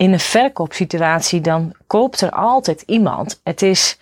[0.00, 3.40] in een verkoopsituatie, dan koopt er altijd iemand.
[3.44, 3.98] Het is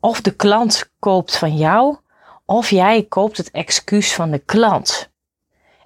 [0.00, 1.96] of de klant koopt van jou,
[2.44, 5.10] of jij koopt het excuus van de klant.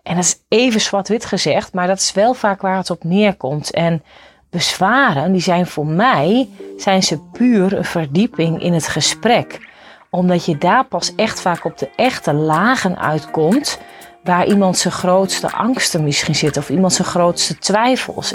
[0.02, 3.70] En dat is even zwart-wit gezegd, maar dat is wel vaak waar het op neerkomt.
[3.70, 4.02] En
[4.50, 9.68] bezwaren, die zijn voor mij, zijn ze puur een verdieping in het gesprek.
[10.10, 13.78] Omdat je daar pas echt vaak op de echte lagen uitkomt,
[14.24, 18.34] waar iemand zijn grootste angsten misschien zit of iemand zijn grootste twijfels.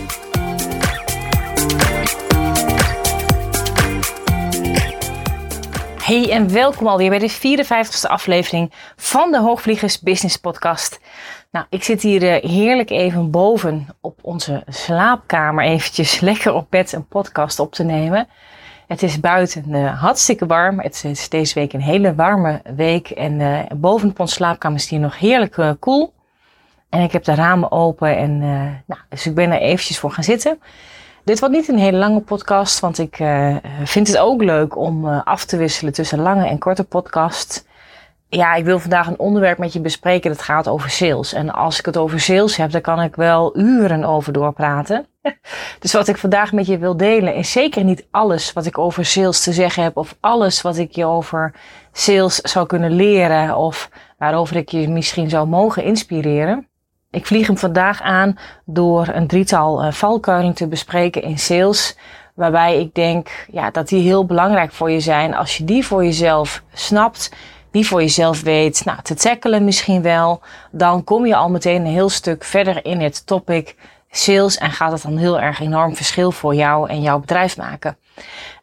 [6.11, 10.99] Hey en welkom alweer bij de 54ste aflevering van de Hoogvliegers Business Podcast.
[11.51, 16.91] Nou, ik zit hier eh, heerlijk even boven op onze slaapkamer eventjes lekker op bed
[16.91, 18.27] een podcast op te nemen.
[18.87, 20.79] Het is buiten uh, hartstikke warm.
[20.79, 24.99] Het is deze week een hele warme week en uh, boven op slaapkamer is hier
[24.99, 26.13] nog heerlijk koel.
[26.89, 28.39] En ik heb de ramen open en
[28.85, 30.59] nou, dus ik ben er eventjes voor gaan zitten.
[31.23, 35.05] Dit wordt niet een hele lange podcast, want ik uh, vind het ook leuk om
[35.05, 37.63] uh, af te wisselen tussen lange en korte podcasts.
[38.29, 41.33] Ja, ik wil vandaag een onderwerp met je bespreken dat gaat over sales.
[41.33, 45.05] En als ik het over sales heb, dan kan ik wel uren over doorpraten.
[45.79, 49.05] dus wat ik vandaag met je wil delen is zeker niet alles wat ik over
[49.05, 51.53] sales te zeggen heb of alles wat ik je over
[51.91, 56.70] sales zou kunnen leren of waarover ik je misschien zou mogen inspireren.
[57.11, 61.97] Ik vlieg hem vandaag aan door een drietal uh, valkuilen te bespreken in sales.
[62.35, 65.35] Waarbij ik denk ja, dat die heel belangrijk voor je zijn.
[65.35, 67.31] Als je die voor jezelf snapt,
[67.71, 70.41] die voor jezelf weet nou, te tackelen misschien wel.
[70.71, 73.75] Dan kom je al meteen een heel stuk verder in het topic
[74.09, 74.57] sales.
[74.57, 77.97] En gaat het dan heel erg enorm verschil voor jou en jouw bedrijf maken.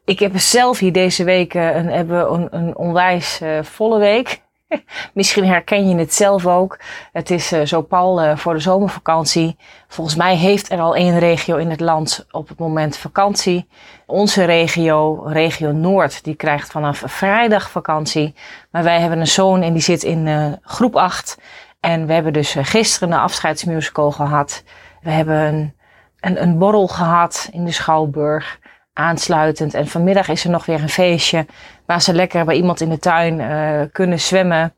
[0.04, 4.41] Ik heb zelf hier deze week een, hebben een, een onwijs uh, volle week.
[5.15, 6.79] Misschien herken je het zelf ook.
[7.12, 9.56] Het is uh, zo pal uh, voor de zomervakantie.
[9.89, 13.69] Volgens mij heeft er al één regio in het land op het moment vakantie.
[14.06, 18.34] Onze regio, regio Noord, die krijgt vanaf vrijdag vakantie.
[18.71, 21.39] Maar wij hebben een zoon en die zit in uh, groep 8.
[21.81, 24.62] En we hebben dus gisteren een afscheidsmusical gehad.
[25.00, 25.75] We hebben een,
[26.21, 28.59] een, een borrel gehad in de Schouwburg
[28.93, 29.75] aansluitend.
[29.75, 31.47] En vanmiddag is er nog weer een feestje
[31.88, 34.75] waar ze lekker bij iemand in de tuin uh, kunnen zwemmen.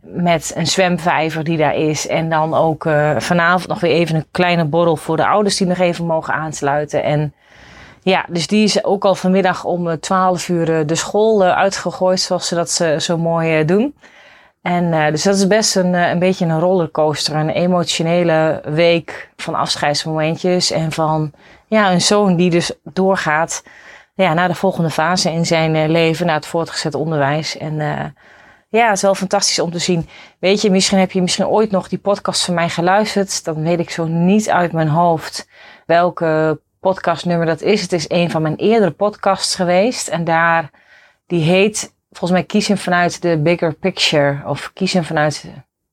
[0.00, 2.06] Met een zwemvijver die daar is.
[2.06, 5.66] En dan ook uh, vanavond nog weer even een kleine borrel voor de ouders die
[5.66, 7.02] nog even mogen aansluiten.
[7.02, 7.34] En
[8.02, 12.54] ja, dus die is ook al vanmiddag om 12 uur de school uitgegooid, zoals ze
[12.54, 13.94] dat zo mooi doen.
[14.62, 17.36] En dus dat is best een, een beetje een rollercoaster.
[17.36, 20.70] Een emotionele week van afscheidsmomentjes.
[20.70, 21.32] En van
[21.66, 23.62] ja, een zoon die dus doorgaat
[24.22, 27.56] ja, naar de volgende fase in zijn uh, leven, naar het voortgezet onderwijs.
[27.56, 28.04] En uh,
[28.68, 30.08] ja, het is wel fantastisch om te zien.
[30.38, 33.44] Weet je, misschien heb je misschien ooit nog die podcast van mij geluisterd.
[33.44, 35.48] Dan weet ik zo niet uit mijn hoofd
[35.86, 37.82] welke podcastnummer dat is.
[37.82, 40.08] Het is een van mijn eerdere podcasts geweest.
[40.08, 40.70] En daar,
[41.26, 44.42] die heet volgens mij kiezen vanuit de bigger picture.
[44.46, 45.44] Of kiezen vanuit,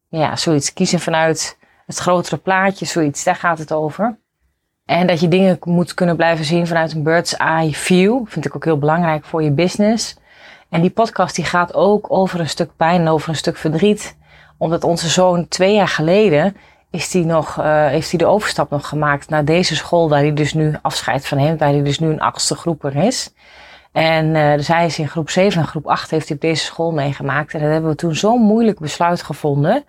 [0.09, 0.73] ja, zoiets.
[0.73, 3.23] Kiezen vanuit het grotere plaatje, zoiets.
[3.23, 4.19] Daar gaat het over.
[4.87, 8.21] En dat je dingen moet kunnen blijven zien vanuit een bird's eye view.
[8.25, 10.15] Vind ik ook heel belangrijk voor je business.
[10.69, 14.17] En die podcast die gaat ook over een stuk pijn en over een stuk verdriet.
[14.57, 16.55] Omdat onze zoon twee jaar geleden
[16.89, 20.33] is die nog, uh, heeft hij de overstap nog gemaakt naar deze school waar hij
[20.33, 21.59] dus nu afscheid van neemt.
[21.59, 23.33] Waar hij dus nu een achtste groeper is.
[23.91, 26.63] En uh, dus hij is in groep 7 en groep 8 heeft hij op deze
[26.63, 27.53] school meegemaakt.
[27.53, 29.83] En dat hebben we toen zo'n moeilijk besluit gevonden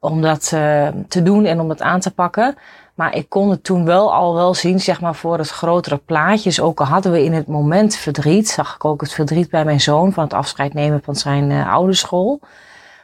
[0.00, 2.56] om dat uh, te doen en om dat aan te pakken.
[2.96, 6.60] Maar ik kon het toen wel al wel zien, zeg maar, voor het grotere plaatjes.
[6.60, 9.80] Ook al hadden we in het moment verdriet, zag ik ook het verdriet bij mijn
[9.80, 12.40] zoon van het afscheid nemen van zijn uh, oude school.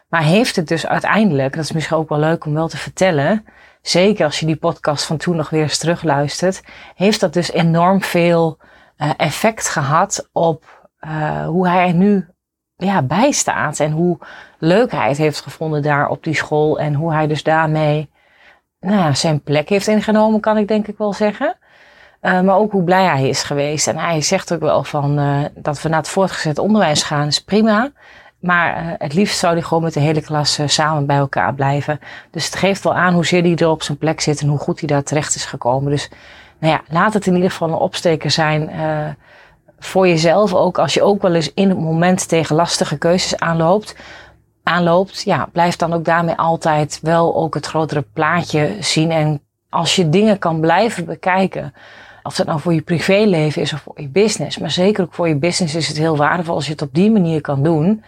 [0.08, 3.44] Maar heeft het dus uiteindelijk, dat is misschien ook wel leuk om wel te vertellen,
[3.82, 6.62] zeker als je die podcast van toen nog weer eens terugluistert,
[6.94, 8.58] heeft dat dus enorm veel
[8.96, 12.28] uh, effect gehad op uh, hoe hij er nu
[12.76, 14.18] ja, bij staat en hoe
[14.58, 18.10] leuk hij het heeft gevonden daar op die school en hoe hij dus daarmee
[18.82, 21.56] nou ja, zijn plek heeft ingenomen, kan ik denk ik wel zeggen.
[22.22, 23.86] Uh, maar ook hoe blij hij is geweest.
[23.86, 27.44] En hij zegt ook wel van uh, dat we naar het voortgezet onderwijs gaan, is
[27.44, 27.90] prima.
[28.38, 32.00] Maar uh, het liefst zou hij gewoon met de hele klas samen bij elkaar blijven.
[32.30, 34.78] Dus het geeft wel aan hoezeer hij er op zijn plek zit en hoe goed
[34.78, 35.90] hij daar terecht is gekomen.
[35.90, 36.08] Dus
[36.58, 38.70] nou ja, laat het in ieder geval een opsteker zijn
[39.78, 40.54] voor jezelf.
[40.54, 43.96] Ook als je ook wel eens in het moment tegen lastige keuzes aanloopt.
[44.62, 49.10] Aanloopt, ja, blijf dan ook daarmee altijd wel ook het grotere plaatje zien.
[49.10, 51.74] En als je dingen kan blijven bekijken
[52.22, 54.58] of dat nou voor je privéleven is of voor je business.
[54.58, 57.10] Maar zeker ook voor je business is het heel waardevol als je het op die
[57.10, 58.04] manier kan doen.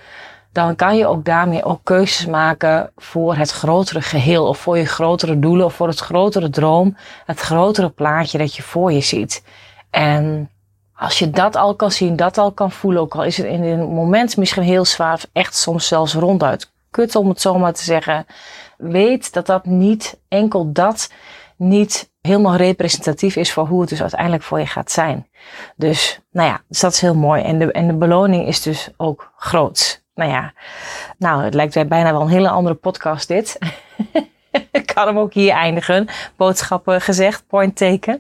[0.53, 4.47] Dan kan je ook daarmee ook keuzes maken voor het grotere geheel.
[4.47, 5.67] Of voor je grotere doelen.
[5.67, 6.97] Of voor het grotere droom.
[7.27, 9.45] Het grotere plaatje dat je voor je ziet.
[9.91, 10.51] En
[10.97, 13.03] als je dat al kan zien, dat al kan voelen.
[13.03, 15.21] Ook al is het in een moment misschien heel zwaar.
[15.33, 18.27] Echt soms zelfs ronduit kut om het zo maar te zeggen.
[18.77, 21.11] Weet dat dat niet enkel dat
[21.57, 25.29] niet helemaal representatief is voor hoe het dus uiteindelijk voor je gaat zijn.
[25.77, 27.43] Dus, nou ja, dus dat is heel mooi.
[27.43, 30.03] En de, en de beloning is dus ook groot.
[30.15, 30.53] Nou ja,
[31.19, 33.59] nou, het lijkt mij bijna wel een hele andere podcast dit.
[34.71, 36.07] ik kan hem ook hier eindigen.
[36.37, 38.19] Boodschappen gezegd, point taken.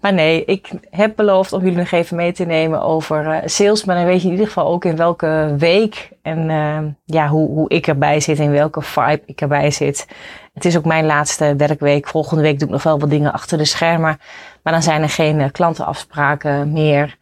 [0.00, 3.84] Maar nee, ik heb beloofd om jullie nog even mee te nemen over uh, sales.
[3.84, 7.48] Maar dan weet je in ieder geval ook in welke week en uh, ja, hoe,
[7.48, 10.06] hoe ik erbij zit, in welke vibe ik erbij zit.
[10.54, 12.08] Het is ook mijn laatste werkweek.
[12.08, 14.20] Volgende week doe ik nog wel wat dingen achter de schermen.
[14.62, 17.16] Maar dan zijn er geen uh, klantenafspraken meer.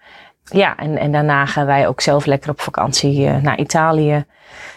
[0.45, 4.25] Ja, en, en daarna gaan wij ook zelf lekker op vakantie naar Italië.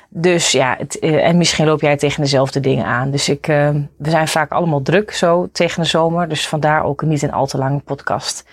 [0.09, 3.11] Dus ja, het, eh, en misschien loop jij tegen dezelfde dingen aan.
[3.11, 6.29] Dus ik, uh, we zijn vaak allemaal druk zo tegen de zomer.
[6.29, 8.45] Dus vandaar ook niet een al te lange podcast.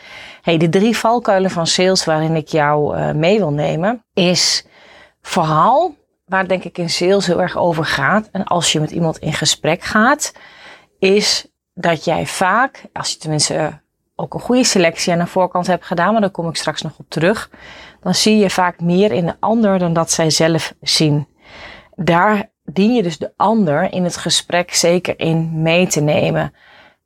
[0.42, 4.66] Hey, de drie valkuilen van sales waarin ik jou uh, mee wil nemen, is
[5.22, 8.28] vooral waar denk ik in sales heel erg over gaat.
[8.32, 10.32] En als je met iemand in gesprek gaat,
[10.98, 13.82] is dat jij vaak, als je tenminste
[14.16, 16.92] ook een goede selectie aan de voorkant hebt gedaan, maar daar kom ik straks nog
[16.98, 17.50] op terug,
[18.00, 21.26] dan zie je vaak meer in de ander dan dat zij zelf zien
[21.96, 26.54] daar dien je dus de ander in het gesprek zeker in mee te nemen.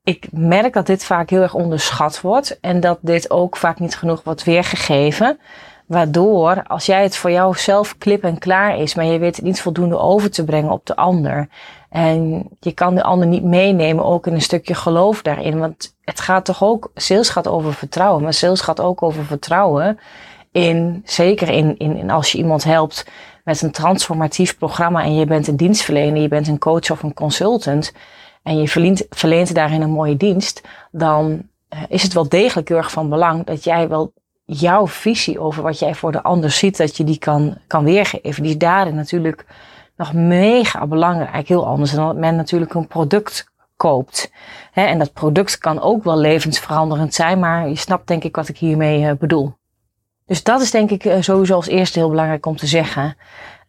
[0.04, 3.96] Ik merk dat dit vaak heel erg onderschat wordt en dat dit ook vaak niet
[3.96, 5.38] genoeg wordt weergegeven.
[5.86, 9.44] Waardoor, als jij het voor jou zelf klip en klaar is, maar je weet het
[9.44, 11.48] niet voldoende over te brengen op de ander.
[11.90, 15.58] En je kan de ander niet meenemen, ook in een stukje geloof daarin.
[15.58, 19.98] Want het gaat toch ook, sales gaat over vertrouwen, maar sales gaat ook over vertrouwen
[20.52, 23.06] in, zeker in, in, als je iemand helpt
[23.44, 27.14] met een transformatief programma en je bent een dienstverlener, je bent een coach of een
[27.14, 27.92] consultant
[28.42, 31.42] en je verleent, verleent daarin een mooie dienst, dan
[31.74, 34.12] uh, is het wel degelijk heel erg van belang dat jij wel
[34.44, 38.42] jouw visie over wat jij voor de ander ziet, dat je die kan, kan weergeven.
[38.42, 39.46] Die is daarin natuurlijk
[39.96, 41.48] nog mega belangrijk.
[41.48, 44.32] Heel anders dan dat men natuurlijk een product koopt.
[44.72, 48.58] En dat product kan ook wel levensveranderend zijn, maar je snapt denk ik wat ik
[48.58, 49.56] hiermee uh, bedoel.
[50.28, 53.16] Dus dat is denk ik eh, sowieso als eerste heel belangrijk om te zeggen.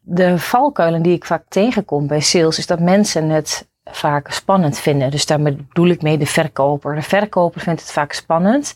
[0.02, 5.12] De valkuilen die ik vaak tegenkom bij sales is dat mensen het vaak spannend vinden.
[5.12, 6.96] Dus daar bedoel ik mee de verkoper.
[6.96, 8.76] De verkoper vindt het vaak spannend.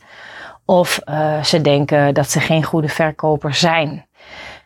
[0.66, 4.06] Of uh, ze denken dat ze geen goede verkoper zijn.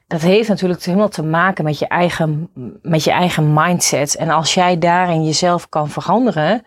[0.08, 2.50] Dat heeft natuurlijk helemaal te maken met je eigen,
[2.82, 4.16] met je eigen mindset.
[4.16, 6.66] En als jij daarin jezelf kan veranderen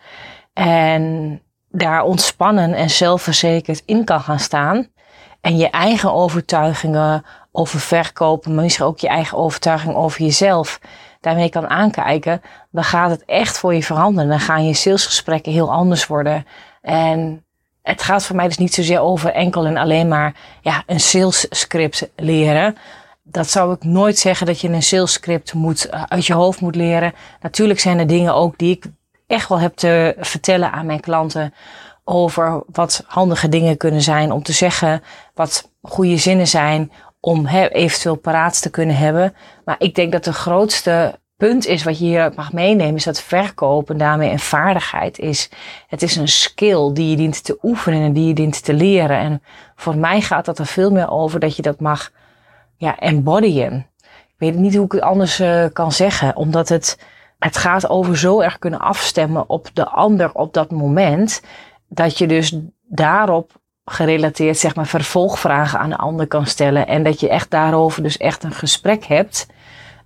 [0.53, 4.87] en daar ontspannen en zelfverzekerd in kan gaan staan,
[5.41, 10.79] en je eigen overtuigingen over verkopen, maar misschien ook je eigen overtuiging over jezelf,
[11.19, 12.41] daarmee kan aankijken,
[12.71, 14.29] dan gaat het echt voor je veranderen.
[14.29, 16.45] Dan gaan je salesgesprekken heel anders worden.
[16.81, 17.43] En
[17.81, 21.45] het gaat voor mij dus niet zozeer over enkel en alleen maar ja, een sales
[21.49, 22.77] script leren.
[23.23, 26.61] Dat zou ik nooit zeggen dat je een sales script moet, eh, uit je hoofd
[26.61, 27.13] moet leren.
[27.41, 28.85] Natuurlijk zijn er dingen ook die ik
[29.27, 31.53] echt wel heb te vertellen aan mijn klanten
[32.11, 35.03] over wat handige dingen kunnen zijn om te zeggen,
[35.33, 39.35] wat goede zinnen zijn om eventueel paraat te kunnen hebben.
[39.65, 43.21] Maar ik denk dat de grootste punt is wat je hier mag meenemen, is dat
[43.21, 45.49] verkopen daarmee een vaardigheid is.
[45.87, 49.17] Het is een skill die je dient te oefenen en die je dient te leren.
[49.17, 49.43] En
[49.75, 52.11] voor mij gaat dat er veel meer over dat je dat mag
[52.77, 53.87] ja, embodyen.
[54.01, 56.99] Ik weet niet hoe ik het anders uh, kan zeggen, omdat het,
[57.39, 61.41] het gaat over zo erg kunnen afstemmen op de ander op dat moment
[61.93, 62.57] dat je dus
[62.87, 63.51] daarop
[63.85, 66.87] gerelateerd zeg maar vervolgvragen aan de ander kan stellen.
[66.87, 69.47] En dat je echt daarover dus echt een gesprek hebt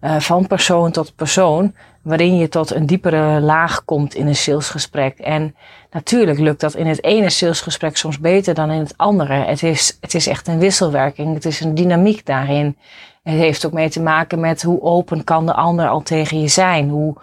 [0.01, 1.75] uh, van persoon tot persoon.
[2.01, 5.19] Waarin je tot een diepere laag komt in een salesgesprek.
[5.19, 5.55] En
[5.91, 9.33] natuurlijk lukt dat in het ene salesgesprek soms beter dan in het andere.
[9.33, 11.33] Het is, het is echt een wisselwerking.
[11.33, 12.77] Het is een dynamiek daarin.
[13.23, 16.47] Het heeft ook mee te maken met hoe open kan de ander al tegen je
[16.47, 16.89] zijn.
[16.89, 17.15] Hoe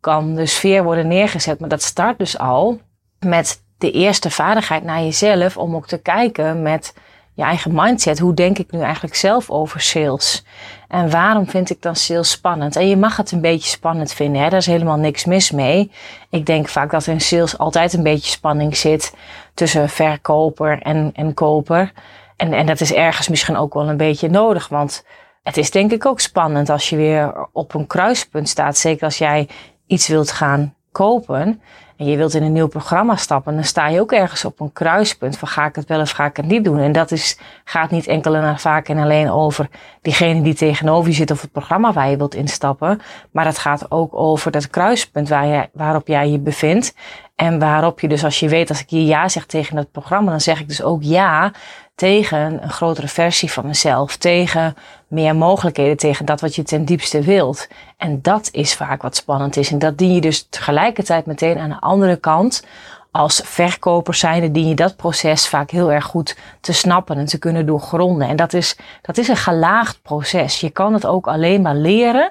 [0.00, 1.60] kan de sfeer worden neergezet.
[1.60, 2.80] Maar dat start dus al
[3.18, 6.94] met de eerste vaardigheid naar jezelf om ook te kijken met
[7.34, 8.18] je eigen mindset.
[8.18, 10.44] Hoe denk ik nu eigenlijk zelf over sales?
[10.88, 12.76] En waarom vind ik dan sales spannend?
[12.76, 14.48] En je mag het een beetje spannend vinden, hè?
[14.48, 15.90] daar is helemaal niks mis mee.
[16.30, 19.14] Ik denk vaak dat in sales altijd een beetje spanning zit
[19.54, 21.92] tussen verkoper en, en koper.
[22.36, 25.04] En, en dat is ergens misschien ook wel een beetje nodig, want
[25.42, 28.76] het is denk ik ook spannend als je weer op een kruispunt staat.
[28.76, 29.48] Zeker als jij
[29.86, 31.60] iets wilt gaan kopen
[31.96, 34.72] en je wilt in een nieuw programma stappen, dan sta je ook ergens op een
[34.72, 36.78] kruispunt van ga ik het wel of ga ik het niet doen.
[36.78, 39.68] En dat is, gaat niet enkel en alleen over
[40.02, 43.90] diegene die tegenover je zit of het programma waar je wilt instappen, maar het gaat
[43.90, 46.94] ook over dat kruispunt waar je, waarop jij je bevindt.
[47.34, 50.30] En waarop je dus als je weet, als ik hier ja zeg tegen het programma,
[50.30, 51.52] dan zeg ik dus ook ja
[51.94, 54.74] tegen een grotere versie van mezelf, tegen
[55.14, 57.68] meer mogelijkheden, tegen dat wat je ten diepste wilt.
[57.96, 59.70] En dat is vaak wat spannend is.
[59.70, 62.66] En dat dien je dus tegelijkertijd meteen aan de andere kant.
[63.10, 67.38] Als verkoper zijnde dien je dat proces vaak heel erg goed te snappen en te
[67.38, 68.28] kunnen doorgronden.
[68.28, 70.60] En dat is, dat is een gelaagd proces.
[70.60, 72.30] Je kan het ook alleen maar leren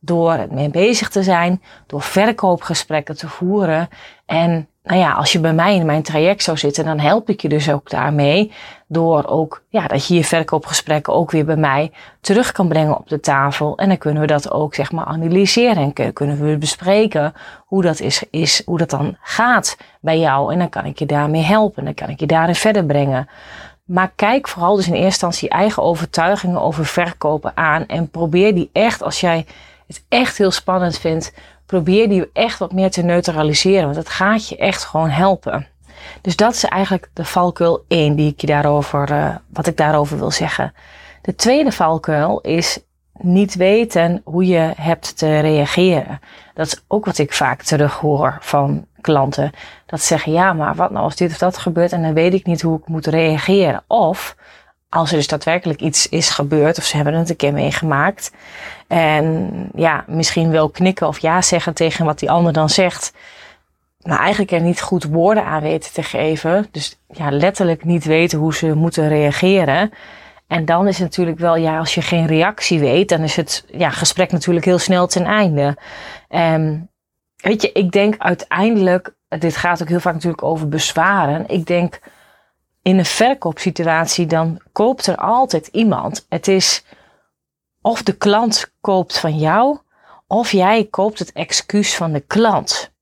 [0.00, 3.88] door het mee bezig te zijn, door verkoopgesprekken te voeren
[4.26, 7.42] en nou ja, als je bij mij in mijn traject zou zitten, dan help ik
[7.42, 8.52] je dus ook daarmee.
[8.86, 13.08] Door ook, ja, dat je je verkoopgesprekken ook weer bij mij terug kan brengen op
[13.08, 13.76] de tafel.
[13.76, 15.94] En dan kunnen we dat ook, zeg maar, analyseren.
[15.96, 20.52] En kunnen we bespreken hoe dat is, is hoe dat dan gaat bij jou.
[20.52, 21.84] En dan kan ik je daarmee helpen.
[21.84, 23.28] Dan kan ik je daarin verder brengen.
[23.84, 27.86] Maar kijk vooral dus in eerste instantie eigen overtuigingen over verkopen aan.
[27.86, 29.46] En probeer die echt, als jij
[29.86, 31.32] het echt heel spannend vindt,
[31.66, 33.84] probeer die echt wat meer te neutraliseren.
[33.84, 35.66] Want dat gaat je echt gewoon helpen.
[36.20, 40.18] Dus dat is eigenlijk de valkuil 1 die ik je daarover, uh, wat ik daarover
[40.18, 40.74] wil zeggen.
[41.22, 42.78] De tweede valkuil is
[43.18, 46.20] niet weten hoe je hebt te reageren.
[46.54, 49.52] Dat is ook wat ik vaak terughoor van klanten.
[49.86, 52.34] Dat ze zeggen, ja, maar wat nou als dit of dat gebeurt en dan weet
[52.34, 53.84] ik niet hoe ik moet reageren.
[53.86, 54.36] Of
[54.94, 58.32] als er dus daadwerkelijk iets is gebeurd of ze hebben het een keer meegemaakt.
[58.86, 63.12] En ja, misschien wel knikken of ja zeggen tegen wat die ander dan zegt.
[64.02, 66.66] Maar eigenlijk er niet goed woorden aan weten te geven.
[66.70, 69.90] Dus ja, letterlijk niet weten hoe ze moeten reageren.
[70.46, 73.64] En dan is het natuurlijk wel, ja, als je geen reactie weet, dan is het
[73.72, 75.76] ja, gesprek natuurlijk heel snel ten einde.
[76.28, 76.90] En
[77.36, 81.44] weet je, ik denk uiteindelijk, dit gaat ook heel vaak natuurlijk over bezwaren.
[81.48, 82.00] Ik denk
[82.84, 86.26] in een verkoopsituatie, dan koopt er altijd iemand.
[86.28, 86.84] Het is
[87.82, 89.78] of de klant koopt van jou,
[90.26, 92.92] of jij koopt het excuus van de klant.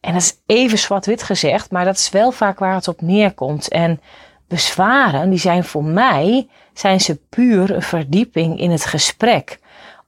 [0.00, 3.68] En dat is even zwart-wit gezegd, maar dat is wel vaak waar het op neerkomt.
[3.68, 4.00] En
[4.48, 9.58] bezwaren, die zijn voor mij, zijn ze puur een verdieping in het gesprek.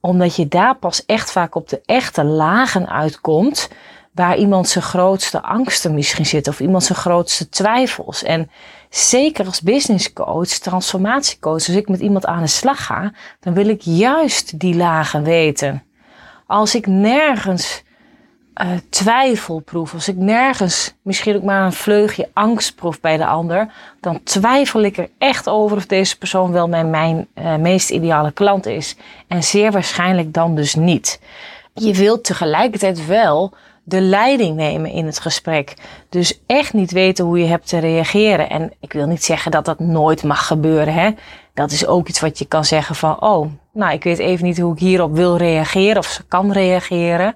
[0.01, 3.69] Omdat je daar pas echt vaak op de echte lagen uitkomt,
[4.17, 8.23] waar iemand zijn grootste angsten misschien zit, of iemand zijn grootste twijfels.
[8.23, 8.49] En
[8.89, 13.67] zeker als business coach, transformatiecoach, als ik met iemand aan de slag ga, dan wil
[13.67, 15.83] ik juist die lagen weten.
[16.47, 17.83] Als ik nergens
[18.61, 23.25] uh, twijfel proef, als ik nergens misschien ook maar een vleugje angst proef bij de
[23.25, 27.89] ander, dan twijfel ik er echt over of deze persoon wel mijn, mijn uh, meest
[27.89, 28.95] ideale klant is.
[29.27, 31.19] En zeer waarschijnlijk dan dus niet.
[31.73, 33.53] Je wilt tegelijkertijd wel
[33.87, 35.73] de leiding nemen in het gesprek.
[36.09, 38.49] Dus echt niet weten hoe je hebt te reageren.
[38.49, 40.93] En ik wil niet zeggen dat dat nooit mag gebeuren.
[40.93, 41.09] Hè?
[41.53, 44.59] Dat is ook iets wat je kan zeggen van, oh, nou, ik weet even niet
[44.59, 47.35] hoe ik hierop wil reageren of ze kan reageren.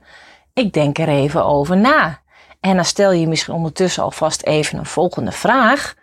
[0.53, 2.19] Ik denk er even over na.
[2.59, 5.95] En dan stel je misschien ondertussen alvast even een volgende vraag.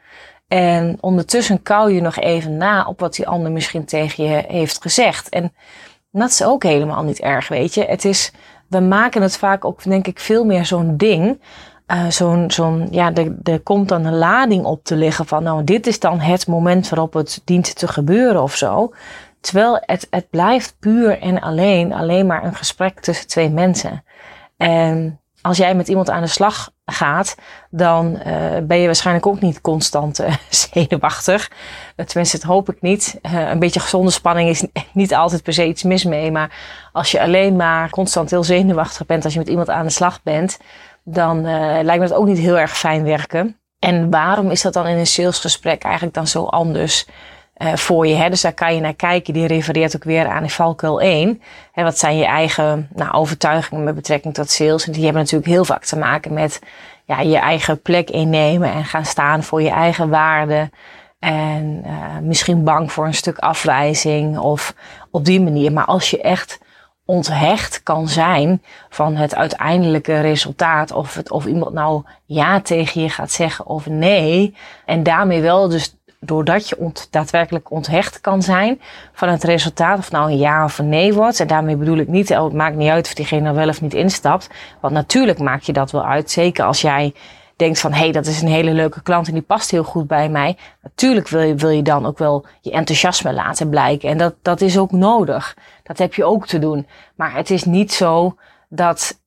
[0.47, 4.83] En ondertussen kou je nog even na op wat die ander misschien tegen je heeft
[4.83, 5.29] gezegd.
[5.29, 5.53] En
[6.11, 7.85] dat is ook helemaal niet erg, weet je.
[7.85, 8.33] Het is
[8.69, 11.41] we maken het vaak ook, denk ik, veel meer zo'n ding.
[11.87, 15.65] Uh, zo'n, zo'n, ja, er, er komt dan een lading op te liggen van, nou,
[15.65, 18.93] dit is dan het moment waarop het dient te gebeuren of zo.
[19.41, 24.05] Terwijl het, het blijft puur en alleen, alleen maar een gesprek tussen twee mensen.
[24.57, 27.35] En als jij met iemand aan de slag gaat,
[27.71, 30.35] dan uh, ben je waarschijnlijk ook niet constant uh,
[30.73, 31.51] zenuwachtig.
[31.97, 33.19] Uh, tenminste, dat hoop ik niet.
[33.23, 36.31] een beetje gezonde spanning is niet altijd per se iets mis mee.
[36.31, 36.57] Maar
[36.93, 40.23] als je alleen maar constant heel zenuwachtig bent als je met iemand aan de slag
[40.23, 40.59] bent,
[41.05, 41.43] dan
[41.83, 43.57] lijkt me dat ook niet heel erg fijn werken.
[43.79, 47.07] En waarom is dat dan in een salesgesprek eigenlijk dan zo anders?
[47.59, 48.15] Uh, voor je.
[48.15, 48.31] Hè?
[48.31, 49.35] Dus daar kan je naar kijken.
[49.35, 51.43] Die refereert ook weer aan in valkuil 1.
[51.73, 54.87] Hè, wat zijn je eigen nou, overtuigingen met betrekking tot sales?
[54.87, 56.61] En die hebben natuurlijk heel vaak te maken met
[57.05, 60.71] ja, je eigen plek innemen en gaan staan voor je eigen waarden.
[61.19, 64.75] En uh, misschien bang voor een stuk afwijzing of
[65.11, 65.73] op die manier.
[65.73, 66.59] Maar als je echt
[67.09, 70.93] onthecht kan zijn van het uiteindelijke resultaat.
[70.93, 74.55] Of, het, of iemand nou ja tegen je gaat zeggen of nee.
[74.85, 78.81] En daarmee wel dus doordat je daadwerkelijk onthecht kan zijn
[79.13, 81.41] van het resultaat, of nou een ja of een nee wordt.
[81.41, 83.81] En daarmee bedoel ik niet, oh, het maakt niet uit of diegene er wel of
[83.81, 84.51] niet instapt.
[84.81, 86.31] Want natuurlijk maakt je dat wel uit.
[86.31, 87.15] Zeker als jij
[87.57, 90.07] denkt van, hé, hey, dat is een hele leuke klant en die past heel goed
[90.07, 90.57] bij mij.
[90.83, 94.09] Natuurlijk wil je, wil je dan ook wel je enthousiasme laten blijken.
[94.09, 95.57] En dat, dat is ook nodig.
[95.83, 96.87] Dat heb je ook te doen.
[97.15, 98.37] Maar het is niet zo
[98.69, 99.21] dat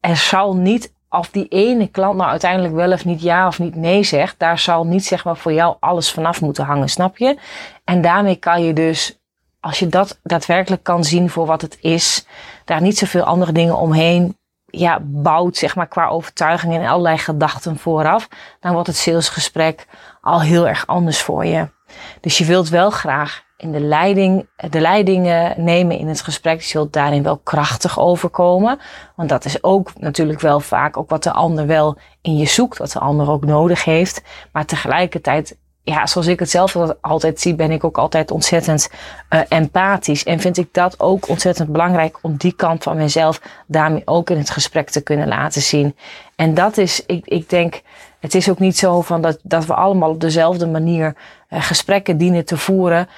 [0.00, 3.74] er zal niet of die ene klant nou uiteindelijk wel of niet ja of niet
[3.74, 7.38] nee zegt, daar zal niet zeg maar voor jou alles vanaf moeten hangen, snap je?
[7.84, 9.18] En daarmee kan je dus,
[9.60, 12.26] als je dat daadwerkelijk kan zien voor wat het is,
[12.64, 14.36] daar niet zoveel andere dingen omheen
[14.70, 18.28] ja, bouwt, zeg maar, qua overtuiging en allerlei gedachten vooraf,
[18.60, 19.86] dan wordt het salesgesprek
[20.20, 21.68] al heel erg anders voor je.
[22.20, 26.60] Dus je wilt wel graag in de leiding, de leidingen nemen in het gesprek.
[26.60, 28.78] Je zult daarin wel krachtig overkomen.
[29.16, 32.78] Want dat is ook natuurlijk wel vaak ook wat de ander wel in je zoekt,
[32.78, 34.22] wat de ander ook nodig heeft.
[34.52, 38.90] Maar tegelijkertijd, ja, zoals ik het zelf altijd zie, ben ik ook altijd ontzettend
[39.30, 40.24] uh, empathisch.
[40.24, 44.38] En vind ik dat ook ontzettend belangrijk om die kant van mezelf daarmee ook in
[44.38, 45.96] het gesprek te kunnen laten zien.
[46.36, 47.82] En dat is, ik, ik denk,
[48.20, 51.14] het is ook niet zo van dat, dat we allemaal op dezelfde manier
[51.48, 53.08] gesprekken dienen te voeren.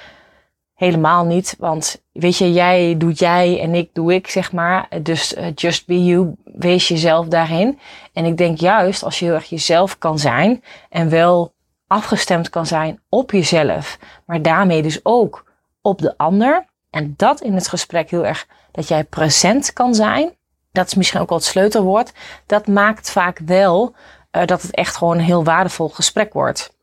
[0.75, 4.87] Helemaal niet, want weet je, jij doet jij en ik doe ik, zeg maar.
[5.01, 7.79] Dus uh, just be you, wees jezelf daarin.
[8.13, 11.53] En ik denk juist als je heel erg jezelf kan zijn en wel
[11.87, 16.65] afgestemd kan zijn op jezelf, maar daarmee dus ook op de ander.
[16.89, 20.35] En dat in het gesprek heel erg dat jij present kan zijn.
[20.71, 22.13] Dat is misschien ook wel het sleutelwoord.
[22.45, 23.95] Dat maakt vaak wel
[24.31, 26.79] uh, dat het echt gewoon een heel waardevol gesprek wordt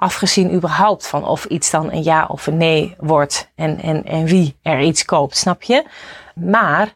[0.00, 4.24] afgezien überhaupt van of iets dan een ja of een nee wordt en, en, en
[4.24, 5.84] wie er iets koopt, snap je?
[6.34, 6.92] Maar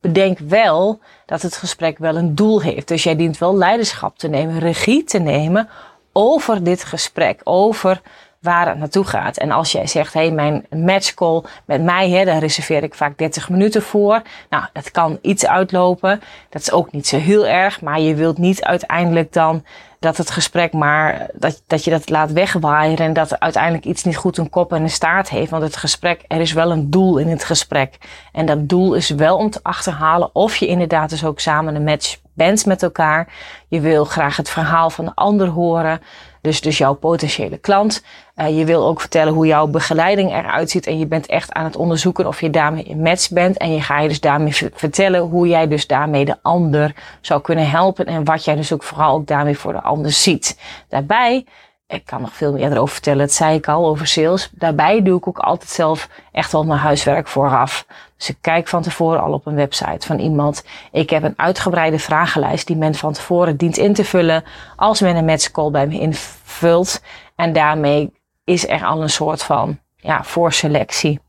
[0.00, 2.88] bedenk wel dat het gesprek wel een doel heeft.
[2.88, 5.68] Dus jij dient wel leiderschap te nemen, regie te nemen
[6.12, 8.00] over dit gesprek, over
[8.42, 9.36] waar het naartoe gaat.
[9.36, 13.18] En als jij zegt, hé, hey, mijn matchcall met mij, hè, daar reserveer ik vaak
[13.18, 14.22] 30 minuten voor.
[14.50, 16.22] Nou, dat kan iets uitlopen.
[16.48, 19.64] Dat is ook niet zo heel erg, maar je wilt niet uiteindelijk dan
[20.02, 24.16] dat het gesprek maar, dat, dat je dat laat wegwaaien en dat uiteindelijk iets niet
[24.16, 25.50] goed een kop en een staart heeft.
[25.50, 27.98] Want het gesprek, er is wel een doel in het gesprek.
[28.32, 31.84] En dat doel is wel om te achterhalen of je inderdaad dus ook samen een
[31.84, 33.28] match bent met elkaar.
[33.68, 36.00] Je wil graag het verhaal van de ander horen.
[36.42, 38.02] Dus, dus jouw potentiële klant.
[38.36, 40.86] Uh, je wil ook vertellen hoe jouw begeleiding eruit ziet.
[40.86, 43.56] En je bent echt aan het onderzoeken of je daarmee in match bent.
[43.56, 47.70] En je ga je dus daarmee vertellen hoe jij dus daarmee de ander zou kunnen
[47.70, 48.06] helpen.
[48.06, 50.58] En wat jij dus ook vooral ook daarmee voor de ander ziet.
[50.88, 51.44] Daarbij
[51.92, 53.18] ik kan nog veel meer erover vertellen.
[53.18, 54.50] Dat zei ik al over sales.
[54.52, 57.86] Daarbij doe ik ook altijd zelf echt wel mijn huiswerk vooraf.
[58.16, 60.64] Dus ik kijk van tevoren al op een website van iemand.
[60.92, 64.44] Ik heb een uitgebreide vragenlijst die men van tevoren dient in te vullen.
[64.76, 67.02] Als men een matchcall bij me invult.
[67.36, 68.12] En daarmee
[68.44, 71.20] is er al een soort van ja, voorselectie.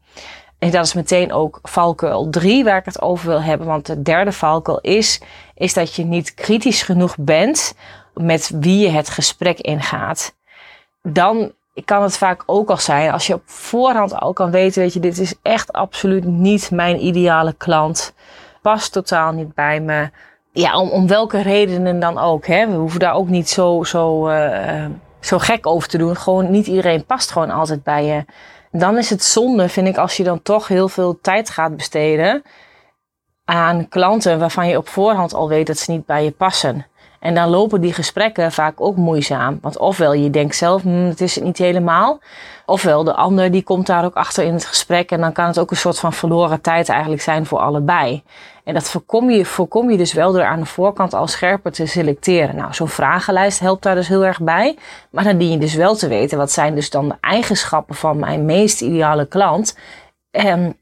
[0.60, 3.68] En dat is meteen ook valkuil 3 waar ik het over wil hebben.
[3.68, 5.22] Want de derde valkuil is,
[5.56, 7.74] is dat je niet kritisch genoeg bent
[8.14, 10.36] met wie je het gesprek ingaat
[11.04, 11.52] dan
[11.86, 15.00] kan het vaak ook al zijn, als je op voorhand al kan weten, weet je,
[15.00, 18.14] dit is echt absoluut niet mijn ideale klant.
[18.62, 20.10] Past totaal niet bij me.
[20.52, 22.46] Ja, om, om welke redenen dan ook.
[22.46, 22.68] Hè.
[22.68, 24.86] We hoeven daar ook niet zo, zo, uh,
[25.20, 26.16] zo gek over te doen.
[26.16, 28.26] Gewoon niet iedereen past gewoon altijd bij je.
[28.72, 32.44] Dan is het zonde, vind ik, als je dan toch heel veel tijd gaat besteden
[33.46, 36.86] aan klanten waarvan je op voorhand al weet dat ze niet bij je passen.
[37.24, 39.58] En dan lopen die gesprekken vaak ook moeizaam.
[39.62, 42.20] Want ofwel je denkt zelf, hm, het is het niet helemaal.
[42.66, 45.12] Ofwel de ander die komt daar ook achter in het gesprek.
[45.12, 48.24] En dan kan het ook een soort van verloren tijd eigenlijk zijn voor allebei.
[48.64, 51.86] En dat voorkom je, voorkom je dus wel door aan de voorkant al scherper te
[51.86, 52.56] selecteren.
[52.56, 54.78] Nou, zo'n vragenlijst helpt daar dus heel erg bij.
[55.12, 58.20] Maar dan dien je dus wel te weten, wat zijn dus dan de eigenschappen van
[58.20, 59.78] mijn meest ideale klant.
[60.32, 60.78] En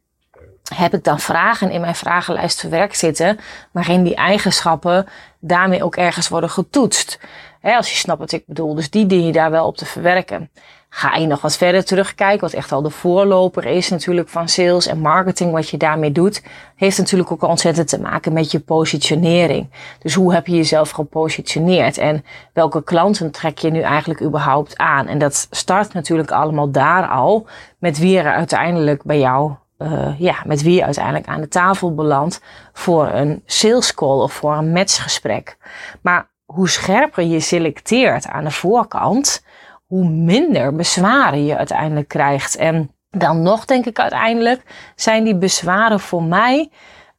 [0.76, 3.40] heb ik dan vragen in mijn vragenlijst verwerkt zitten,
[3.72, 5.08] waarin die eigenschappen
[5.40, 7.20] daarmee ook ergens worden getoetst.
[7.62, 8.76] als je snapt wat ik bedoel.
[8.76, 10.50] Dus die dien je daar wel op te verwerken.
[10.94, 14.88] Ga je nog wat verder terugkijken, wat echt al de voorloper is natuurlijk van sales
[14.88, 16.44] en marketing, wat je daarmee doet,
[16.76, 19.70] heeft natuurlijk ook ontzettend te maken met je positionering.
[20.00, 25.08] Dus hoe heb je jezelf gepositioneerd en welke klanten trek je nu eigenlijk überhaupt aan?
[25.08, 29.52] En dat start natuurlijk allemaal daar al met wie er uiteindelijk bij jou
[29.82, 32.42] uh, ja, met wie je uiteindelijk aan de tafel belandt
[32.74, 35.58] voor een sales call of voor een matchgesprek.
[36.02, 39.46] Maar hoe scherper je selecteert aan de voorkant,
[39.86, 42.56] hoe minder bezwaren je uiteindelijk krijgt.
[42.56, 46.70] En dan nog denk ik uiteindelijk zijn die bezwaren voor mij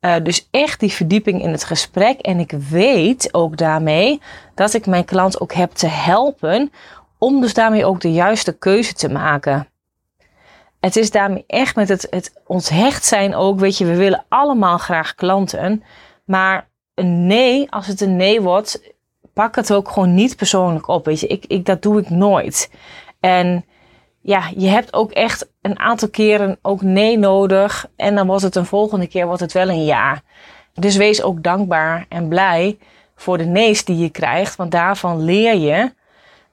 [0.00, 2.20] uh, dus echt die verdieping in het gesprek.
[2.20, 4.20] En ik weet ook daarmee
[4.54, 6.72] dat ik mijn klant ook heb te helpen
[7.18, 9.71] om dus daarmee ook de juiste keuze te maken.
[10.82, 14.24] Het is daarmee echt met het, het ons hecht zijn ook, weet je, we willen
[14.28, 15.82] allemaal graag klanten.
[16.24, 18.94] Maar een nee, als het een nee wordt,
[19.34, 21.04] pak het ook gewoon niet persoonlijk op.
[21.04, 22.70] Weet je, ik, ik, dat doe ik nooit.
[23.20, 23.64] En
[24.20, 27.86] ja, je hebt ook echt een aantal keren ook nee nodig.
[27.96, 30.22] En dan wordt het een volgende keer wordt het wel een ja.
[30.74, 32.78] Dus wees ook dankbaar en blij
[33.16, 34.56] voor de nee's die je krijgt.
[34.56, 35.94] Want daarvan leer je.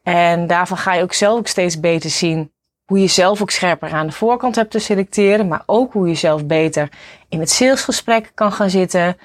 [0.04, 2.52] En daarvan ga je ook zelf ook steeds beter zien
[2.90, 5.48] hoe je zelf ook scherper aan de voorkant hebt te selecteren.
[5.48, 6.90] Maar ook hoe je zelf beter
[7.30, 9.18] in het salesgesprek kan gaan zitten.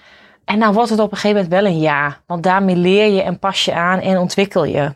[0.44, 2.20] En dan wordt het op een gegeven moment wel een ja.
[2.26, 4.94] Want daarmee leer je en pas je aan en ontwikkel je.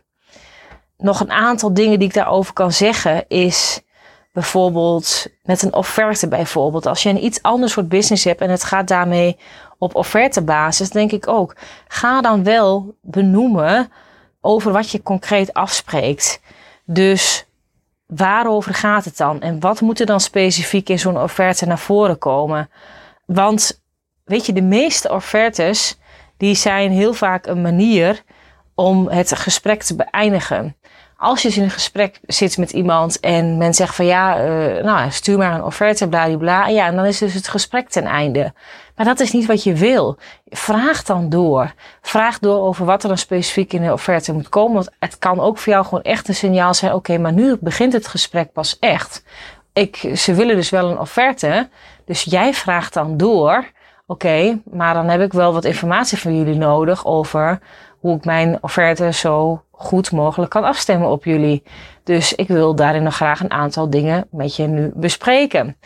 [0.96, 3.82] Nog een aantal dingen die ik daarover kan zeggen is
[4.32, 6.86] bijvoorbeeld met een offerte bijvoorbeeld.
[6.86, 9.36] Als je een iets ander soort business hebt en het gaat daarmee
[9.78, 11.56] op offertebasis, denk ik ook.
[11.86, 13.92] Ga dan wel benoemen
[14.40, 16.40] over wat je concreet afspreekt.
[16.84, 17.47] Dus
[18.14, 19.40] waarover gaat het dan?
[19.40, 22.70] En wat moet er dan specifiek in zo'n offerte naar voren komen?
[23.24, 23.82] Want
[24.24, 25.98] weet je, de meeste offertes
[26.36, 28.22] die zijn heel vaak een manier
[28.74, 30.76] om het gesprek te beëindigen.
[31.20, 34.84] Als je dus in een gesprek zit met iemand en men zegt van ja, uh,
[34.84, 38.52] nou stuur maar een offerte, bla Ja, en dan is dus het gesprek ten einde.
[38.96, 40.18] Maar dat is niet wat je wil.
[40.48, 41.72] Vraag dan door.
[42.02, 44.74] Vraag door over wat er dan specifiek in de offerte moet komen.
[44.74, 46.94] Want het kan ook voor jou gewoon echt een signaal zijn.
[46.94, 49.24] Oké, maar nu begint het gesprek pas echt.
[49.72, 51.68] Ik, ze willen dus wel een offerte.
[52.04, 53.64] Dus jij vraagt dan door.
[54.10, 57.58] Oké, maar dan heb ik wel wat informatie van jullie nodig over
[57.98, 61.62] hoe ik mijn offerte zo goed mogelijk kan afstemmen op jullie.
[62.04, 65.76] Dus ik wil daarin nog graag een aantal dingen met je nu bespreken.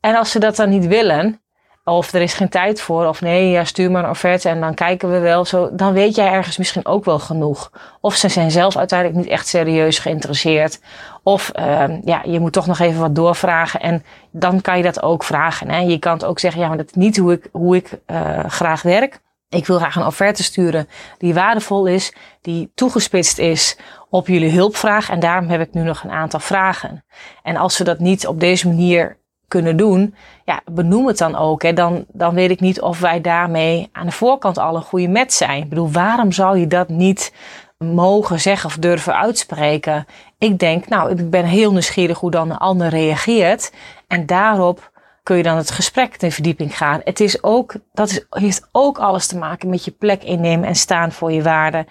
[0.00, 1.40] En als ze dat dan niet willen,
[1.88, 4.74] of er is geen tijd voor, of nee, ja, stuur maar een offerte en dan
[4.74, 5.44] kijken we wel.
[5.44, 7.70] Zo, dan weet jij ergens misschien ook wel genoeg.
[8.00, 10.80] Of ze zijn zelf uiteindelijk niet echt serieus geïnteresseerd.
[11.22, 13.80] Of uh, ja, je moet toch nog even wat doorvragen.
[13.80, 15.70] En dan kan je dat ook vragen.
[15.70, 15.78] Hè.
[15.78, 18.44] Je kan het ook zeggen, ja, maar dat is niet hoe ik, hoe ik uh,
[18.44, 19.20] graag werk.
[19.48, 23.78] Ik wil graag een offerte sturen die waardevol is, die toegespitst is
[24.10, 25.10] op jullie hulpvraag.
[25.10, 27.04] En daarom heb ik nu nog een aantal vragen.
[27.42, 31.62] En als we dat niet op deze manier kunnen doen, ja, benoem het dan ook.
[31.62, 31.72] Hè.
[31.72, 35.34] Dan, dan weet ik niet of wij daarmee aan de voorkant al een goede match
[35.34, 35.62] zijn.
[35.62, 37.32] Ik bedoel, waarom zou je dat niet
[37.78, 40.06] mogen zeggen of durven uitspreken?
[40.38, 43.72] Ik denk, nou, ik ben heel nieuwsgierig hoe dan een ander reageert.
[44.06, 44.90] En daarop
[45.22, 47.00] kun je dan het gesprek de verdieping gaan.
[47.04, 50.74] Het is ook, dat is, heeft ook alles te maken met je plek innemen en
[50.74, 51.86] staan voor je waarden.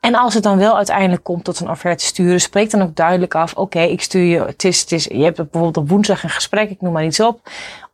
[0.00, 3.34] En als het dan wel uiteindelijk komt tot een offerte sturen, spreek dan ook duidelijk
[3.34, 4.40] af: oké, ik stuur je.
[4.40, 7.20] Het is, het is, je hebt bijvoorbeeld op woensdag een gesprek, ik noem maar iets
[7.20, 7.40] op.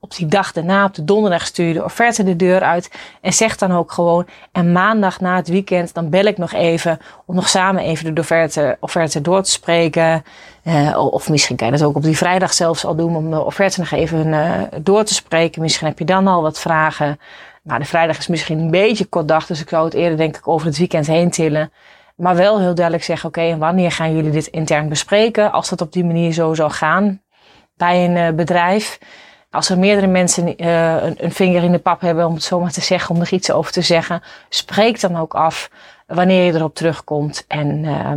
[0.01, 2.91] Op die dag daarna, op de donderdag, stuur je de offerte de deur uit.
[3.21, 6.99] En zeg dan ook gewoon: en maandag na het weekend, dan bel ik nog even
[7.25, 10.25] om nog samen even de offerte, offerte door te spreken.
[10.65, 13.45] Uh, of misschien kan je dat ook op die vrijdag zelfs al doen om de
[13.45, 15.63] offerte nog even uh, door te spreken.
[15.63, 17.19] Misschien heb je dan al wat vragen.
[17.65, 20.37] Nou, de vrijdag is misschien een beetje kort dag, dus ik zou het eerder denk
[20.37, 21.73] ik over het weekend heen tillen.
[22.17, 25.53] Maar wel heel duidelijk zeggen, oké, wanneer gaan jullie dit intern bespreken?
[25.53, 27.23] Als dat op die manier zo zou gaan
[27.77, 28.99] bij een uh, bedrijf.
[29.51, 32.61] Als er meerdere mensen uh, een, een, vinger in de pap hebben, om het zo
[32.61, 35.71] maar te zeggen, om er iets over te zeggen, spreek dan ook af
[36.07, 37.45] wanneer je erop terugkomt.
[37.49, 38.13] En, uh,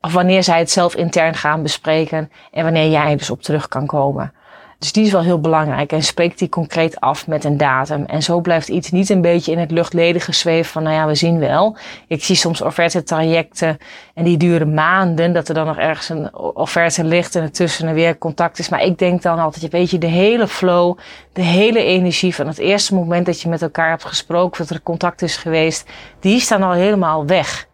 [0.00, 3.86] of wanneer zij het zelf intern gaan bespreken en wanneer jij dus op terug kan
[3.86, 4.32] komen.
[4.78, 8.04] Dus die is wel heel belangrijk en spreekt die concreet af met een datum.
[8.04, 11.14] En zo blijft iets niet een beetje in het luchtledige zweven van, nou ja, we
[11.14, 11.76] zien wel.
[12.06, 13.78] Ik zie soms offerte trajecten
[14.14, 17.94] en die duren maanden, dat er dan nog ergens een offerte ligt en ertussen er
[17.94, 18.68] weer contact is.
[18.68, 20.98] Maar ik denk dan altijd, weet je, de hele flow,
[21.32, 24.82] de hele energie van het eerste moment dat je met elkaar hebt gesproken, dat er
[24.82, 27.66] contact is geweest, die dan al helemaal weg.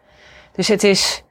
[0.52, 1.24] Dus het is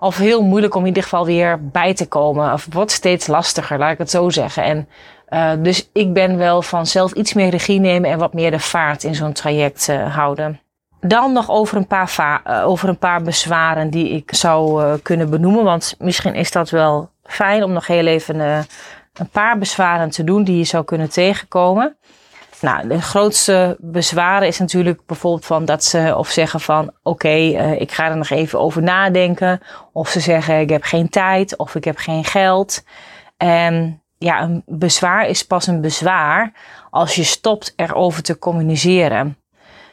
[0.00, 2.52] of heel moeilijk om in ieder geval weer bij te komen.
[2.52, 4.62] Of wordt steeds lastiger, laat ik het zo zeggen.
[4.62, 4.88] En
[5.30, 8.58] uh, dus ik ben wel van zelf iets meer regie nemen en wat meer de
[8.58, 10.60] vaart in zo'n traject uh, houden.
[11.00, 15.64] Dan nog over een, paar uh, over een paar bezwaren die ik zou kunnen benoemen.
[15.64, 20.44] Want misschien is dat wel fijn om nog heel even een paar bezwaren te doen
[20.44, 21.96] die je zou kunnen tegenkomen.
[22.60, 27.36] Nou, de grootste bezwaren is natuurlijk bijvoorbeeld van dat ze of zeggen van oké,
[27.78, 29.60] ik ga er nog even over nadenken.
[29.92, 32.82] Of ze zeggen ik heb geen tijd of ik heb geen geld.
[33.36, 36.52] En ja, een bezwaar is pas een bezwaar
[36.90, 39.36] als je stopt erover te communiceren.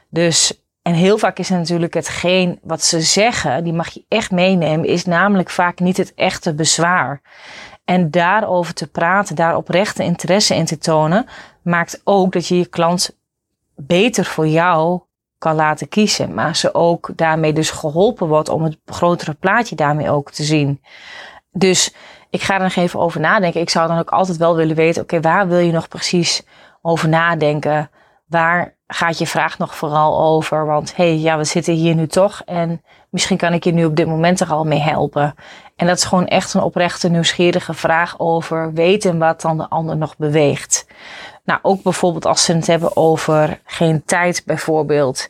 [0.10, 4.88] Dus, en heel vaak is natuurlijk hetgeen wat ze zeggen, die mag je echt meenemen,
[4.88, 7.22] is namelijk vaak niet het echte bezwaar.
[7.86, 11.26] En daarover te praten, daar oprechte interesse in te tonen,
[11.62, 13.18] maakt ook dat je je klant
[13.76, 15.02] beter voor jou
[15.38, 16.34] kan laten kiezen.
[16.34, 20.82] Maar ze ook daarmee dus geholpen wordt om het grotere plaatje daarmee ook te zien.
[21.52, 21.94] Dus
[22.30, 23.62] ik ga er nog even over nadenken.
[23.62, 26.44] Ik zou dan ook altijd wel willen weten, oké, waar wil je nog precies
[26.82, 27.90] over nadenken?
[28.26, 30.66] Waar gaat je vraag nog vooral over?
[30.66, 33.86] Want hé, hey, ja, we zitten hier nu toch en misschien kan ik je nu
[33.86, 35.36] op dit moment er al mee helpen.
[35.76, 39.98] En dat is gewoon echt een oprechte, nieuwsgierige vraag over weten wat dan de ander
[39.98, 40.86] nog beweegt.
[41.46, 45.30] Nou, ook bijvoorbeeld als ze het hebben over geen tijd bijvoorbeeld.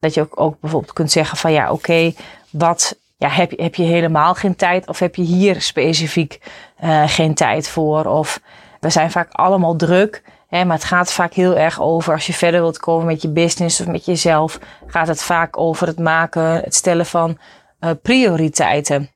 [0.00, 2.12] Dat je ook, ook bijvoorbeeld kunt zeggen van ja, oké,
[2.50, 6.40] wat ja, heb, heb je helemaal geen tijd of heb je hier specifiek
[6.84, 8.04] uh, geen tijd voor?
[8.04, 8.40] Of
[8.80, 12.32] we zijn vaak allemaal druk, hè, maar het gaat vaak heel erg over als je
[12.32, 16.42] verder wilt komen met je business of met jezelf, gaat het vaak over het maken,
[16.42, 17.38] het stellen van
[17.80, 19.10] uh, prioriteiten.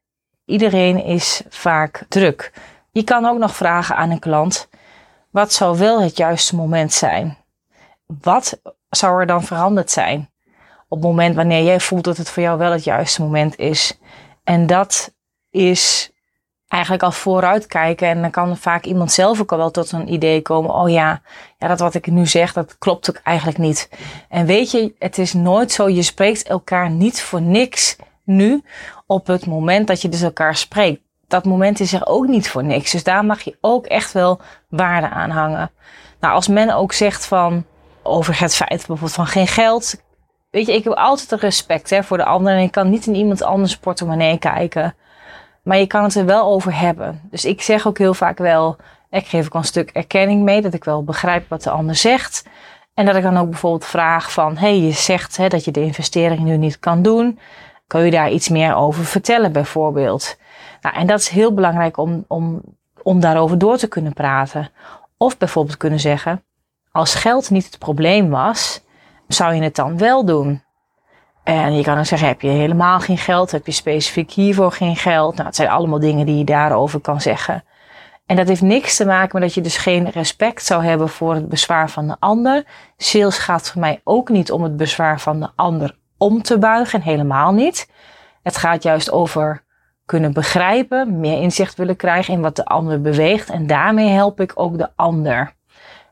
[0.45, 2.53] Iedereen is vaak druk.
[2.93, 4.69] Je kan ook nog vragen aan een klant:
[5.31, 7.39] wat zou wel het juiste moment zijn?
[8.07, 10.31] Wat zou er dan veranderd zijn?
[10.91, 13.99] Op het moment wanneer jij voelt dat het voor jou wel het juiste moment is.
[14.45, 15.15] En dat
[15.51, 16.11] is
[16.69, 18.09] eigenlijk al vooruitkijken.
[18.09, 20.75] En dan kan vaak iemand zelf ook al wel tot een idee komen.
[20.75, 21.23] Oh ja,
[21.59, 23.91] ja, dat wat ik nu zeg, dat klopt ook eigenlijk niet.
[24.29, 25.89] En weet je, het is nooit zo.
[25.89, 28.63] Je spreekt elkaar niet voor niks nu
[29.07, 31.01] op het moment dat je dus elkaar spreekt.
[31.27, 32.91] Dat moment is er ook niet voor niks.
[32.91, 35.71] Dus daar mag je ook echt wel waarde aan hangen.
[36.21, 37.65] Nou, als men ook zegt van
[38.03, 40.03] over het feit bijvoorbeeld van geen geld,
[40.51, 42.53] weet je, ik heb altijd respect hè, voor de ander.
[42.53, 44.95] En ik kan niet in iemand anders portemonnee kijken.
[45.63, 47.21] Maar je kan het er wel over hebben.
[47.31, 48.77] Dus ik zeg ook heel vaak wel,
[49.11, 50.63] ik geef ook een stuk erkenning mee.
[50.63, 52.45] Dat ik wel begrijp wat de ander zegt.
[52.95, 55.71] En dat ik dan ook bijvoorbeeld vraag van, hé, hey, je zegt hè, dat je
[55.71, 57.39] de investering nu niet kan doen.
[57.87, 60.37] Kun je daar iets meer over vertellen bijvoorbeeld?
[60.81, 62.61] Nou, en dat is heel belangrijk om, om,
[63.03, 64.71] om daarover door te kunnen praten.
[65.17, 66.45] Of bijvoorbeeld kunnen zeggen,
[66.93, 68.83] als geld niet het probleem was,
[69.35, 70.63] zou je het dan wel doen?
[71.43, 73.51] En je kan dan zeggen, heb je helemaal geen geld?
[73.51, 75.35] Heb je specifiek hiervoor geen geld?
[75.35, 77.65] Nou, het zijn allemaal dingen die je daarover kan zeggen.
[78.27, 81.35] En dat heeft niks te maken met dat je dus geen respect zou hebben voor
[81.35, 82.65] het bezwaar van de ander.
[82.97, 87.03] Sales gaat voor mij ook niet om het bezwaar van de ander om te buigen,
[87.03, 87.91] helemaal niet.
[88.43, 89.63] Het gaat juist over
[90.05, 93.51] kunnen begrijpen, meer inzicht willen krijgen in wat de ander beweegt.
[93.51, 95.55] En daarmee help ik ook de ander.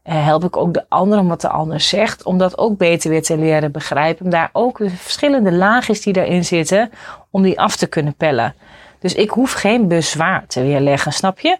[0.08, 3.10] Eh, help ik ook de ander om wat de ander zegt, om dat ook beter
[3.10, 4.24] weer te leren begrijpen.
[4.24, 6.90] Om daar ook de verschillende laagjes die daarin zitten,
[7.30, 8.54] om die af te kunnen pellen.
[8.98, 11.58] Dus ik hoef geen bezwaar te weerleggen, snap je?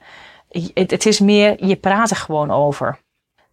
[0.74, 2.98] Het, het is meer, je praat er gewoon over.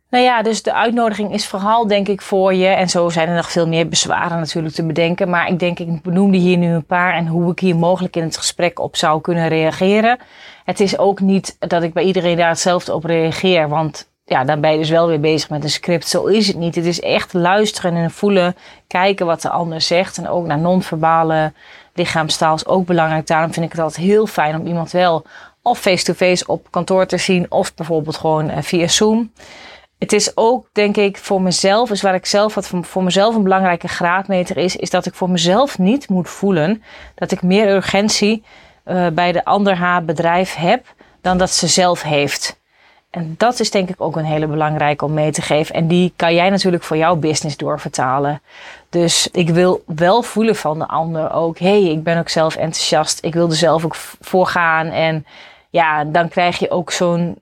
[0.09, 2.67] Nou ja, dus de uitnodiging is vooral denk ik voor je.
[2.67, 5.29] En zo zijn er nog veel meer bezwaren natuurlijk te bedenken.
[5.29, 8.23] Maar ik denk, ik benoemde hier nu een paar en hoe ik hier mogelijk in
[8.23, 10.19] het gesprek op zou kunnen reageren.
[10.63, 13.69] Het is ook niet dat ik bij iedereen daar hetzelfde op reageer.
[13.69, 16.07] Want ja, dan ben je dus wel weer bezig met een script.
[16.07, 16.75] Zo is het niet.
[16.75, 18.55] Het is echt luisteren en voelen,
[18.87, 20.17] kijken wat de ander zegt.
[20.17, 21.53] En ook naar non-verbale
[21.93, 23.27] lichaamstaal is ook belangrijk.
[23.27, 25.25] Daarom vind ik het altijd heel fijn om iemand wel
[25.61, 27.51] of face-to-face op kantoor te zien.
[27.51, 29.31] Of bijvoorbeeld gewoon eh, via Zoom.
[29.99, 33.43] Het is ook, denk ik, voor mezelf, is waar ik zelf wat voor mezelf een
[33.43, 36.83] belangrijke graadmeter is, is dat ik voor mezelf niet moet voelen
[37.15, 38.43] dat ik meer urgentie
[38.85, 42.63] uh, bij de ander haar bedrijf heb dan dat ze zelf heeft.
[43.15, 45.75] En dat is denk ik ook een hele belangrijke om mee te geven.
[45.75, 48.41] En die kan jij natuurlijk voor jouw business doorvertalen.
[48.89, 51.59] Dus ik wil wel voelen van de ander ook.
[51.59, 53.23] hey, ik ben ook zelf enthousiast.
[53.23, 54.87] Ik wil er zelf ook voor gaan.
[54.87, 55.25] En
[55.69, 57.41] ja, dan krijg je ook zo'n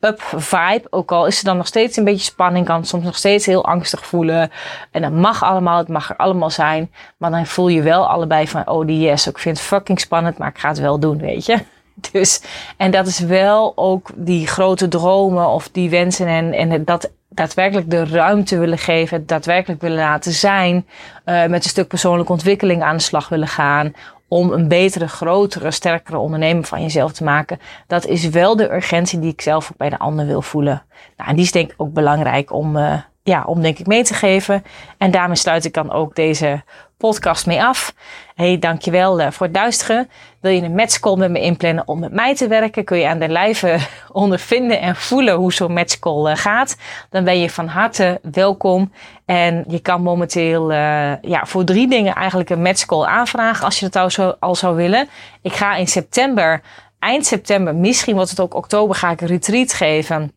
[0.00, 0.86] up vibe.
[0.90, 3.64] Ook al is er dan nog steeds een beetje spanning, kan soms nog steeds heel
[3.64, 4.50] angstig voelen.
[4.90, 6.90] En dat mag allemaal, het mag er allemaal zijn.
[7.16, 10.38] Maar dan voel je wel allebei van, oh die yes, ik vind het fucking spannend,
[10.38, 11.58] maar ik ga het wel doen, weet je.
[12.12, 12.42] Dus,
[12.76, 17.90] en dat is wel ook die grote dromen of die wensen en, en dat daadwerkelijk
[17.90, 20.86] de ruimte willen geven, het daadwerkelijk willen laten zijn,
[21.26, 23.92] uh, met een stuk persoonlijke ontwikkeling aan de slag willen gaan,
[24.28, 27.60] om een betere, grotere, sterkere ondernemer van jezelf te maken.
[27.86, 30.82] Dat is wel de urgentie die ik zelf ook bij de ander wil voelen.
[31.16, 34.02] Nou, en die is denk ik ook belangrijk om, uh, ja, om denk ik mee
[34.02, 34.64] te geven.
[34.98, 36.62] En daarmee sluit ik dan ook deze
[36.96, 37.94] podcast mee af.
[38.34, 40.10] Hey, dankjewel uh, voor het luisteren.
[40.40, 42.84] Wil je een matchcall met me inplannen om met mij te werken?
[42.84, 43.78] Kun je aan de lijve
[44.12, 46.76] ondervinden en voelen hoe zo'n matchcall uh, gaat?
[47.10, 48.92] Dan ben je van harte welkom.
[49.24, 53.86] En je kan momenteel uh, ja, voor drie dingen eigenlijk een matchcall aanvragen als je
[53.86, 55.08] het al, zo, al zou willen.
[55.42, 56.60] Ik ga in september,
[56.98, 60.32] eind september, misschien wordt het ook oktober, ga ik een retreat geven.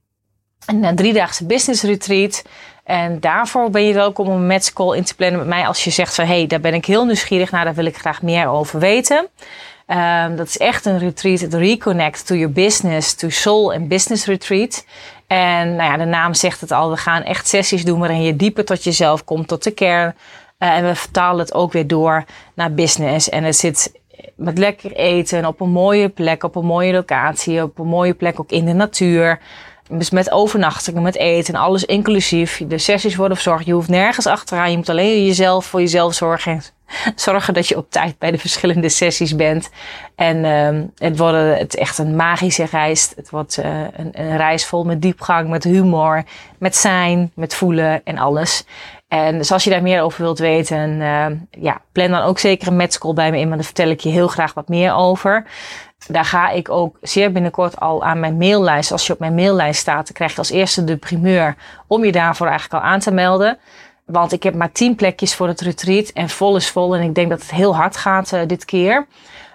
[0.66, 2.44] Een driedaagse business retreat.
[2.86, 5.90] En daarvoor ben je welkom om een matchcall in te plannen met mij als je
[5.90, 8.48] zegt van hé, hey, daar ben ik heel nieuwsgierig naar, daar wil ik graag meer
[8.48, 9.28] over weten.
[9.88, 14.26] Um, dat is echt een retreat, het Reconnect to your business, to soul en business
[14.26, 14.86] retreat.
[15.28, 18.36] En nou ja, de naam zegt het al, we gaan echt sessies doen waarin je
[18.36, 20.16] dieper tot jezelf komt, tot de kern.
[20.60, 23.30] Uh, en we vertalen het ook weer door naar business.
[23.30, 23.92] En het zit
[24.36, 28.40] met lekker eten, op een mooie plek, op een mooie locatie, op een mooie plek
[28.40, 29.40] ook in de natuur.
[29.90, 32.62] Dus met overnachtingen, met eten, alles inclusief.
[32.68, 33.66] De sessies worden verzorgd.
[33.66, 34.72] Je hoeft nergens achteraan.
[34.72, 36.62] Je moet alleen jezelf voor jezelf zorgen.
[37.16, 39.70] Zorgen dat je op tijd bij de verschillende sessies bent.
[40.16, 43.14] En uh, het, wordt het echt een magische reis.
[43.16, 46.24] Het wordt uh, een, een, reis vol met diepgang, met humor,
[46.60, 48.66] met zijn, met voelen en alles.
[49.08, 51.26] En dus als je daar meer over wilt weten, uh,
[51.64, 53.44] ja, plan dan ook zeker een matchcall bij me in.
[53.44, 55.46] Want daar vertel ik je heel graag wat meer over.
[56.08, 58.92] Daar ga ik ook zeer binnenkort al aan mijn maillijst.
[58.92, 61.56] Als je op mijn maillijst staat, dan krijg je als eerste de primeur
[61.88, 63.58] om je daarvoor eigenlijk al aan te melden.
[64.06, 66.96] Want ik heb maar tien plekjes voor het retreat en vol is vol.
[66.96, 69.08] En ik denk dat het heel hard gaat uh, dit keer.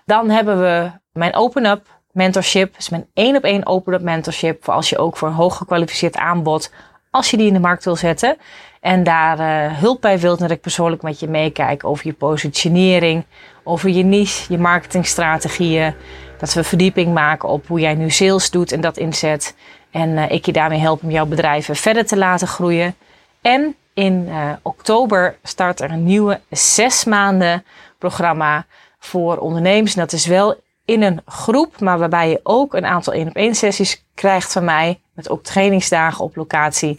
[0.05, 2.77] Dan hebben we mijn open-up mentorship.
[2.77, 4.65] Dus mijn één op één open-up mentorship.
[4.65, 6.73] Voor als je ook voor een hoog gekwalificeerd aanbod,
[7.11, 8.37] als je die in de markt wil zetten.
[8.81, 13.25] En daar uh, hulp bij wilt, dat ik persoonlijk met je meekijk over je positionering,
[13.63, 15.95] over je niche, je marketingstrategieën.
[16.41, 19.55] Dat we verdieping maken op hoe jij nu sales doet en dat inzet.
[19.91, 22.95] En uh, ik je daarmee help om jouw bedrijven verder te laten groeien.
[23.41, 27.65] En in uh, oktober start er een nieuwe zes maanden
[27.99, 28.67] programma
[28.99, 29.95] voor ondernemers.
[29.95, 33.37] En dat is wel in een groep, maar waarbij je ook een aantal één op
[33.37, 35.01] één sessies krijgt van mij.
[35.15, 36.99] Met ook trainingsdagen op locatie.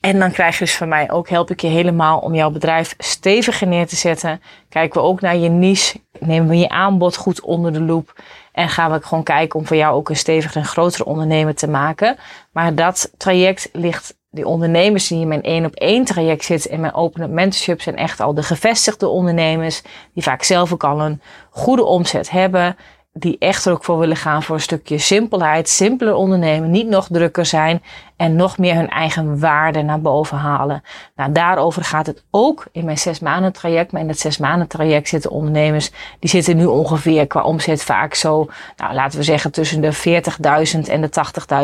[0.00, 2.94] En dan krijg je dus van mij ook, help ik je helemaal om jouw bedrijf
[2.98, 4.42] steviger neer te zetten.
[4.68, 8.22] Kijken we ook naar je niche, nemen we je aanbod goed onder de loep.
[8.56, 11.68] En gaan we gewoon kijken om voor jou ook een steviger en grotere ondernemer te
[11.68, 12.16] maken.
[12.52, 16.80] Maar dat traject ligt, die ondernemers die in mijn één op één traject zitten in
[16.80, 19.82] mijn open mentorship zijn echt al de gevestigde ondernemers.
[20.14, 22.76] Die vaak zelf ook al een goede omzet hebben
[23.18, 27.06] die echt er ook voor willen gaan voor een stukje simpelheid, simpeler ondernemen, niet nog
[27.10, 27.82] drukker zijn
[28.16, 30.82] en nog meer hun eigen waarde naar boven halen.
[31.16, 33.92] Nou, daarover gaat het ook in mijn zes maanden traject.
[33.92, 38.14] Maar in dat zes maanden traject zitten ondernemers, die zitten nu ongeveer qua omzet vaak
[38.14, 41.10] zo, nou laten we zeggen tussen de 40.000 en de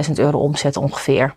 [0.06, 1.34] 80.000 euro omzet ongeveer.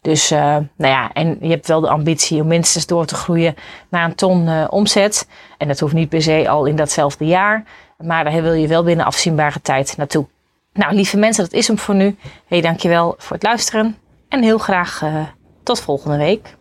[0.00, 3.54] Dus uh, nou ja, en je hebt wel de ambitie om minstens door te groeien
[3.88, 5.28] naar een ton uh, omzet.
[5.58, 7.64] En dat hoeft niet per se al in datzelfde jaar.
[8.02, 10.26] Maar daar wil je wel binnen afzienbare tijd naartoe.
[10.72, 12.16] Nou, lieve mensen, dat is hem voor nu.
[12.46, 13.96] Hey, dankjewel voor het luisteren.
[14.28, 15.26] En heel graag uh,
[15.62, 16.56] tot volgende week.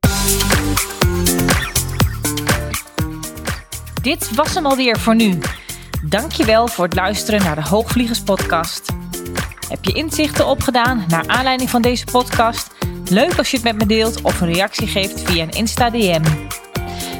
[4.02, 5.40] Dit was hem alweer voor nu.
[6.04, 8.94] Dankjewel voor het luisteren naar de Hoogvliegers podcast.
[9.70, 12.72] Heb je inzichten opgedaan naar aanleiding van deze podcast?
[13.10, 16.24] Leuk als je het met me deelt of een reactie geeft via een Insta DM.